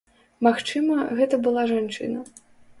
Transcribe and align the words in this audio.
Магчыма, 0.47 0.97
гэта 1.21 1.41
была 1.45 1.69
жанчына. 1.75 2.19